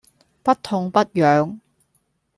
[0.41, 1.59] 不痛不癢